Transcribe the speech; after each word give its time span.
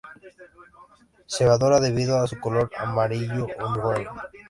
Se 1.27 1.45
valora 1.45 1.79
debido 1.79 2.17
a 2.17 2.25
su 2.25 2.39
color 2.39 2.71
amarillo 2.79 3.45
uniforme. 3.45 4.07